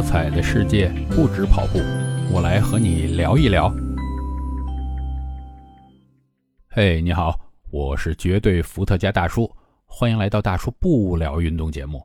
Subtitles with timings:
[0.00, 1.78] 多彩的世界不止跑步，
[2.32, 3.70] 我来和你聊一聊。
[6.70, 7.38] 嘿，你好，
[7.70, 12.02] 我是绝对伏特加大叔，欢迎来到大叔不聊运动节目。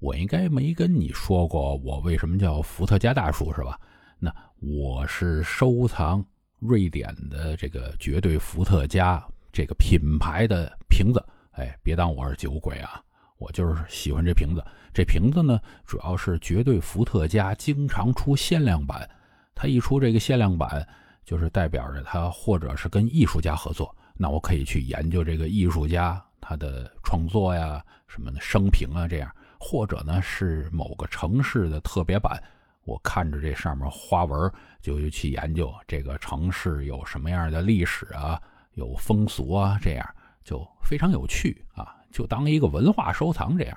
[0.00, 3.78] 我应该没跟你说过我为什么叫伏特加大叔是吧？
[4.18, 6.24] 那我是收藏
[6.58, 13.00] 瑞典的这个绝对伏特加这个品牌的瓶子，哎，别当我是酒鬼啊。
[13.38, 19.08] 我就是喜欢这瓶子，这瓶子呢，主要是绝对伏特加经常出限量版，
[19.54, 20.86] 它一出这个限量版，
[21.24, 32.40] 就是代表着它或者是跟艺术家合作，那我可以去研究这个艺术家他的创作呀，什么的生平啊这样，或者呢是某个城市的特别版，
[32.84, 38.40] 我看着这上面花纹就去研究这个城市有什么样的历史啊，
[38.74, 41.96] 有风俗啊，这样就非常有趣啊。
[42.14, 43.76] 就当一个文化收藏这样，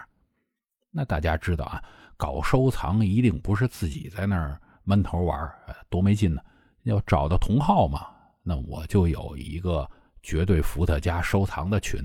[0.91, 1.83] 那大家知道啊，
[2.15, 5.51] 搞收藏一定不是自己在那儿闷头玩，
[5.89, 6.39] 多没劲呢。
[6.83, 8.07] 要找到同好嘛，
[8.43, 9.89] 那我就有一个
[10.21, 11.99] 绝对伏特加收藏的群。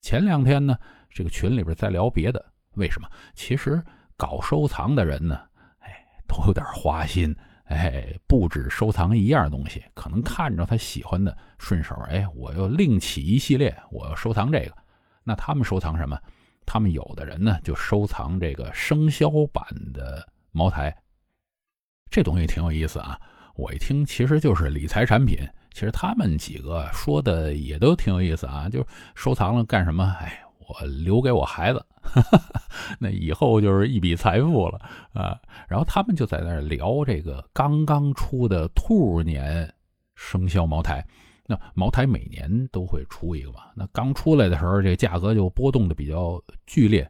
[0.00, 0.74] 前两天呢，
[1.10, 2.42] 这个群里边在聊别的，
[2.76, 3.06] 为什么？
[3.34, 3.84] 其实
[4.16, 5.38] 搞收藏的人呢，
[5.80, 14.74] 哎，都有点花心，哎，不止收藏一样东西，可能看着他喜欢的，顺手，哎，我又另起一系列，我要收藏这个。
[15.24, 16.18] 那他们收藏什么？
[16.66, 20.96] 他们有的人呢，就收藏这个生肖版的茅台。
[22.10, 23.18] 这东西挺有意思啊！
[23.56, 25.38] 我一听，其实就是理财产品。
[25.72, 30.16] 其实他们几个说的也都挺有意思啊，就收藏了干什么？
[30.20, 31.84] 哎，我留给我孩子，
[32.98, 34.80] 那以后就是一笔财富了
[35.12, 35.40] 啊！
[35.68, 39.72] 然后他们就在那儿聊这个刚刚出的兔年
[40.14, 41.06] 生肖茅台。
[41.50, 43.62] 那茅台每年都会出一个嘛？
[43.74, 47.00] 那刚出来的时候，这价格就波动的比较剧烈。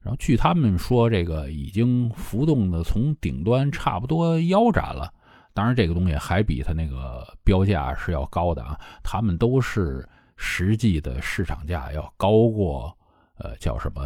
[0.00, 5.14] 然后据他们说，这个已经浮动的从顶端差不多腰斩了。
[5.52, 8.76] 当然，这个东西还比它那个标价是要高的啊。
[9.04, 10.04] 他们都是
[10.36, 12.98] 实际的市场价要高过，
[13.36, 14.02] 呃，叫什么？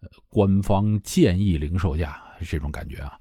[0.00, 3.18] 呃官方建议零售价这种感觉啊。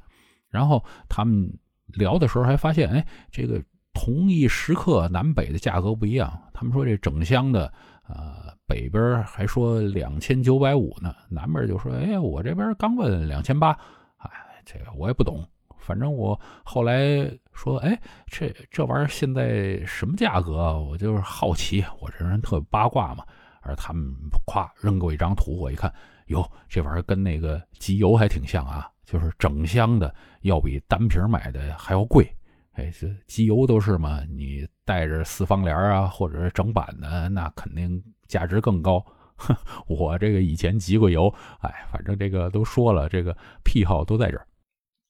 [0.50, 1.52] 然后他们
[1.88, 3.62] 聊的时候还发现，哎，这个。
[4.06, 6.32] 同一时刻，南北的价格不一样。
[6.54, 7.74] 他们说这整箱的，
[8.08, 13.72] 呃，北边还说两千九百五呢，南边就说，哎，我这边刚问两千八。
[14.18, 14.30] 哎，
[14.64, 15.44] 这个我也不懂，
[15.80, 20.80] 反正我后来说，哎，这这玩意儿现在什么价格？
[20.80, 23.26] 我就是好奇，我这人特八卦嘛。
[23.62, 24.14] 而他们
[24.46, 25.92] 夸扔给我一张图，我一看，
[26.28, 32.32] 哟，这玩意儿跟那个机油还挺像啊，就是整箱的要比单瓶买的还要贵。
[32.76, 34.22] 哎，这机油都是嘛？
[34.30, 39.04] 你带着四方帘啊，或者是整板的，那肯定价值更高。
[39.88, 44.46] 我这个以前集过油，哎，反正这个都说了，这个癖好都在这儿。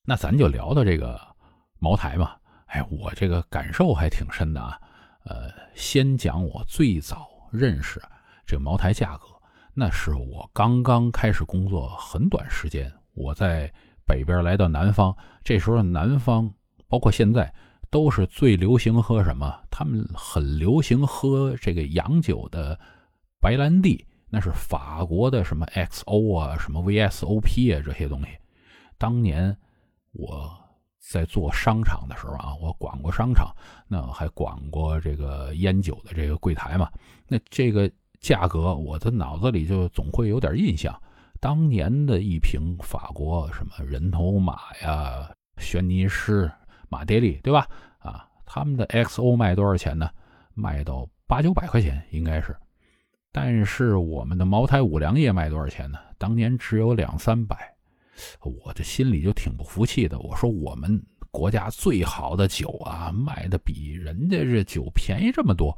[0.03, 1.19] 那咱就聊到这个
[1.79, 2.35] 茅台嘛。
[2.67, 4.79] 哎，我这个感受还挺深的啊。
[5.23, 7.99] 呃，先讲我最早认识
[8.45, 9.25] 这个茅台价格，
[9.73, 13.71] 那是我刚刚开始工作很短时间，我在
[14.05, 16.53] 北边来到南方，这时候南方。
[16.87, 17.53] 包括现在
[17.89, 19.59] 都是最流行喝什么？
[19.69, 22.79] 他们很流行喝这个洋酒的
[23.39, 28.27] 白兰地，那是法国的什么 XO 啊，什么 VSOP 啊这些东西。
[28.97, 29.55] 当年
[30.11, 30.51] 我
[30.99, 33.53] 在做商场的时候啊，我管过商场，
[33.87, 36.89] 那还管过这个烟酒的这个柜台嘛。
[37.27, 40.93] 那这个价格，我的脑子里就总会有点印象。
[41.39, 46.51] 当年的一瓶法国什么人头马呀、轩尼诗。
[46.89, 47.67] 马爹利对吧？
[47.99, 50.09] 啊，他们的 XO 卖多少钱呢？
[50.53, 52.55] 卖到八九百块钱应该是。
[53.31, 55.99] 但是我们的茅台五粮液卖多少钱呢？
[56.17, 57.57] 当年只有两三百，
[58.41, 60.17] 我这心里就挺不服气的。
[60.19, 65.77] 我说我们国家最好的酒啊，卖的比人家这酒便宜这么多。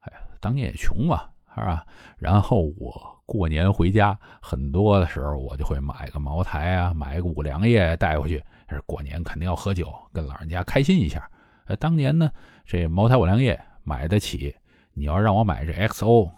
[0.00, 1.86] 哎，当年也穷嘛，是吧？
[2.16, 8.42] 然后我过年回家，很多的时候我就会买个茅台啊，买个五粮液带回去。
[8.74, 11.30] 是过年肯定要喝酒，跟老人家开心一下。
[11.66, 12.30] 呃，当年呢，
[12.66, 14.54] 这茅台五粮液买得起。
[14.92, 16.30] 你要让我买这 XO，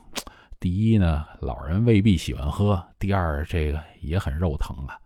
[0.61, 4.97] 第一呢，老人未必喜欢喝；第二，这个也很肉疼啊。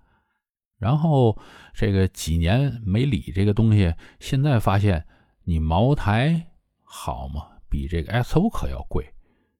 [0.78, 1.36] 然后
[1.74, 5.04] 这个几年没理这个东西，现在发现
[5.42, 6.48] 你茅台
[6.84, 7.48] 好吗？
[7.68, 9.04] 比这个 XO 可要贵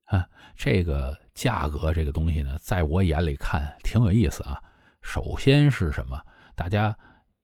[0.05, 0.25] 啊。
[0.55, 4.63] 这个价格这个东西呢，在我眼里看挺有意思啊。
[5.01, 6.21] 首先是什么？
[6.55, 6.95] 大家。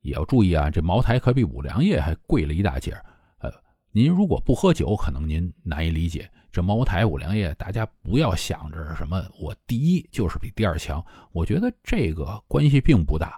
[0.07, 2.97] 也要注意啊，这茅台可比五粮液还贵了一大截。
[3.39, 3.53] 呃，
[3.91, 7.53] 您如果不喝酒，可能您难以理解这茅台、五粮液。
[7.55, 13.37] 大家不要想着什么我第一就是比第二强，我觉得这个关系并不大。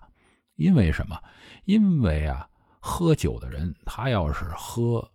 [0.56, 1.18] 因为什么？
[1.64, 2.46] 因为啊，
[2.80, 5.08] 喝酒的人他要是喝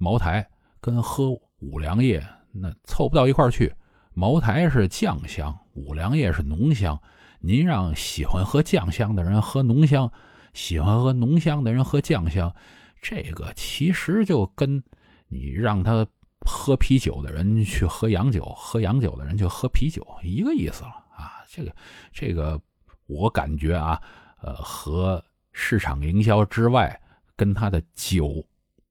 [0.00, 0.44] 茅台，
[0.80, 1.30] 跟喝
[1.60, 3.72] 五粮液那凑不到一块儿去。
[4.14, 7.00] 茅台是酱香，五粮液是浓香。
[7.38, 10.10] 您让喜欢喝酱香的人喝浓香，
[10.52, 12.54] 喜欢喝浓香的人喝酱香，
[13.00, 14.82] 这个其实就跟
[15.28, 16.06] 你让他
[16.40, 21.44] 喝啤酒的人去喝洋酒，喝洋酒的人去喝啤酒一个意思了啊！
[21.48, 21.74] 这个，
[22.12, 22.60] 这个，
[23.06, 24.00] 我感觉啊，
[24.40, 25.22] 呃，和
[25.52, 27.00] 市场营销之外，
[27.36, 28.44] 跟他的酒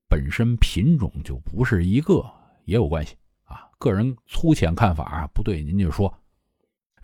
[0.08, 2.24] 本身品种就不是一个
[2.66, 3.16] 也有关系
[3.46, 3.68] 啊。
[3.80, 6.14] 个人粗浅看法啊，不对您就说。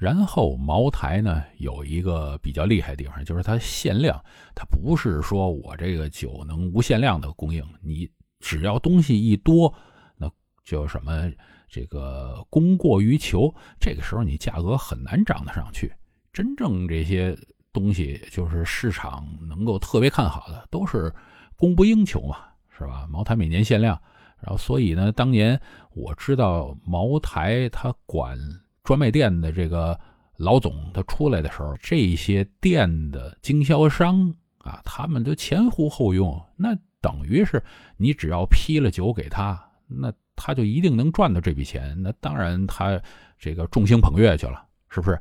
[0.04, 4.22] 然后茅台呢有一个比较厉害的地方，就是它限量，
[4.54, 8.10] 它不是说我这个酒能无限量的供应，你
[8.42, 9.74] 只要东西一多，
[10.18, 10.30] 那
[10.66, 11.32] 就什么
[11.70, 15.90] 这个供过于求，这个时候你价格很难涨得上去。
[16.34, 17.34] 真正这些
[17.72, 21.14] 东西就是市场能够特别看好的，都是
[21.56, 22.40] 供不应求嘛，
[22.78, 23.08] 是吧？
[23.10, 23.98] 茅台每年限量，
[24.42, 25.58] 然后所以呢，当年
[25.94, 28.38] 我知道茅台它管。
[28.83, 29.97] 专卖店的这个
[30.38, 37.63] 老总他出来的时候，这些店的经销商啊，他们都前呼后拥，那等于是
[37.97, 39.57] 你只要批了酒给他，
[39.88, 41.95] 那他就一定能赚到这笔钱。
[42.01, 43.01] 那当然他
[43.38, 45.18] 这个众星捧月去了，是不是？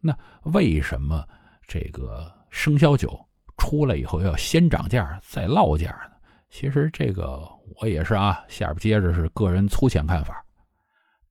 [0.00, 1.26] 那为什么
[1.66, 3.18] 这个生肖酒
[3.58, 6.12] 出来以后要先涨价再落价呢？
[6.48, 7.40] 其实这个
[7.76, 10.42] 我也是啊，下边接着是个人粗浅看法。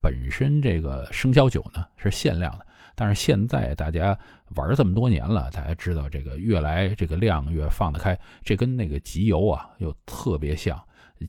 [0.01, 2.65] 本身这个生肖酒呢是限量的，
[2.95, 4.17] 但是现在大家
[4.55, 10.81] 玩这么多年了，大家知道这个越来这个量越放得开，这跟那个集邮啊又特别像。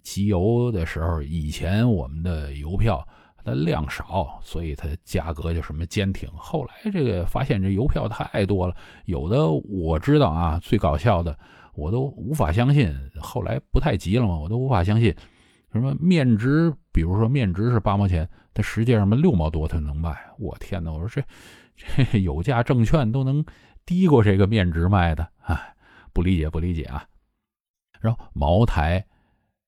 [0.02, 3.06] 集邮的时候，以前我们的邮票
[3.44, 6.26] 它量少，所以它价格就什么坚挺。
[6.30, 8.74] 后来这个发现这邮票太多了，
[9.04, 11.38] 有的我知道啊，最搞笑的
[11.74, 12.90] 我都无法相信。
[13.20, 15.14] 后来不太急了嘛，我都无法相信。
[15.72, 16.72] 什么面值？
[16.92, 20.14] 比如说面值是八毛钱，它实际上嘛六毛多，它能卖。
[20.38, 20.92] 我天哪！
[20.92, 23.42] 我说这这 有价证券都能
[23.86, 25.74] 低过这个面值卖的，哎，
[26.12, 27.04] 不理解不理解啊！
[28.00, 29.02] 然后茅台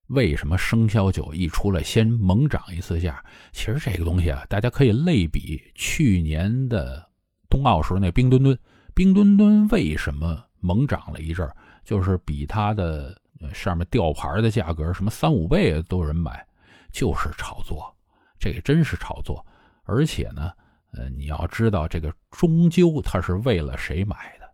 [0.09, 3.25] 为什么生肖酒一出来先猛涨一次价？
[3.53, 7.09] 其实这个东西啊，大家可以类比去年的
[7.49, 8.59] 冬奥时候那冰墩墩，
[8.95, 11.57] 冰墩墩为什么猛涨了一阵儿？
[11.83, 13.19] 就是比它的。
[13.53, 16.45] 上面吊牌的价格什么三五倍都有人买，
[16.91, 17.95] 就是炒作，
[18.39, 19.45] 这个真是炒作。
[19.85, 20.51] 而且呢，
[20.93, 24.49] 呃，你要知道这个终究它是为了谁买的？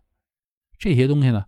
[0.77, 1.45] 这些东西呢，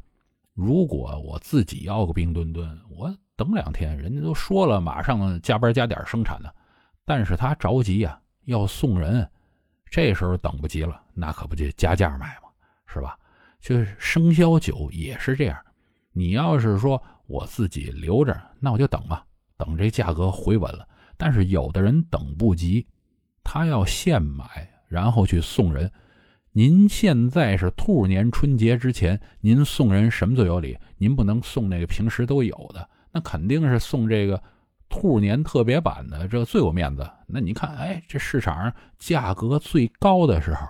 [0.53, 6.55] 如果我自己要个冰墩墩，我等两天，人家都说了马上加班加点生产的，
[7.03, 9.29] 但是他着急呀，要送人，
[9.89, 12.49] 这时候等不及了，那可不就加价买吗？
[12.87, 13.17] 是吧？
[13.59, 15.57] 就是生肖酒也是这样，
[16.13, 17.01] 你要是说。
[17.27, 19.25] 我自己留着，那我就等吧，
[19.57, 20.87] 等这价格回稳了。
[21.17, 22.85] 但是有的人等不及，
[23.43, 25.91] 他要现买，然后去送人。
[26.51, 30.77] 您现在是兔年春节之前，您送人什么最有理？
[30.97, 34.41] 您不能送那个平时都有的，那肯定是送这个
[34.87, 37.09] 兔年特别版的，这最有面子。
[37.25, 40.67] 那你看，哎，这市场上价格最高的时候，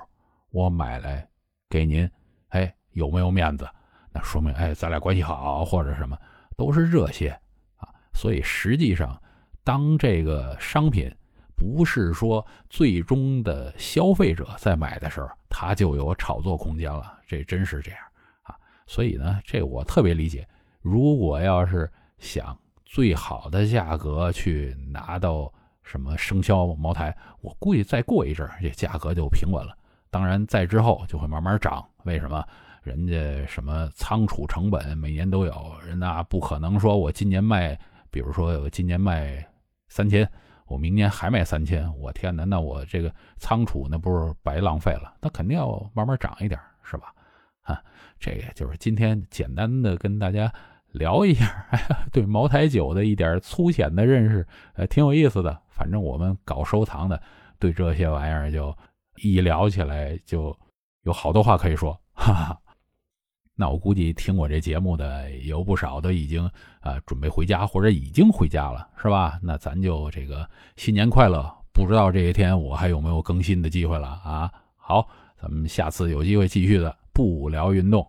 [0.52, 1.28] 我买来
[1.70, 2.10] 给您，
[2.50, 3.68] 哎，有没有面子？
[4.14, 6.18] 那说明，哎，咱俩关系好，或者什么。
[6.64, 7.30] 都是这些
[7.76, 9.22] 啊，所以实际上，
[9.66, 11.14] 当这个商品
[11.58, 17.20] 不是说最终的消费者在买的时候，它就有炒作空间了。
[17.28, 18.00] 这真是这样
[18.44, 18.56] 啊，
[18.88, 20.48] 所以呢，这我特别理解。
[20.82, 25.52] 如果要是想最好的价格去拿到
[25.84, 29.78] 什么生肖茅台，我估计再过一阵这价格就平稳了。
[30.10, 31.86] 当然，在之后就会慢慢涨。
[32.06, 32.42] 为什么？
[32.84, 37.80] 人家什么仓储成本每年都有，人那不可能说我今年卖，
[38.12, 39.44] 比如说我今年卖
[39.88, 40.30] 三千，
[40.68, 45.14] 我明年还卖三千，我天哪，那我这个仓储那不是白浪费了？
[45.22, 47.14] 那肯定要慢慢涨一点，是吧？
[47.62, 47.82] 啊，
[48.20, 50.52] 这个就是今天简单的跟大家
[50.92, 51.66] 聊一下，
[52.12, 55.58] 对茅台酒的一点粗浅的认识，呃，挺有意思的。
[55.70, 57.22] 反正我们搞收藏的，
[57.58, 58.78] 对这些玩意儿就
[59.22, 60.54] 一聊起来就
[61.04, 62.60] 有好多话可以说，哈哈。
[63.56, 66.44] 那我估计听我这节目的有不少都已经
[66.80, 69.40] 啊准备回家或者已经回家了，是吧？
[69.42, 71.54] 那咱就这个新年快乐！
[71.72, 74.52] 不知道这些天我还有没有更新的机会了啊？
[74.76, 75.08] 好，
[75.42, 78.08] 咱们下次有机会继续的不聊运动。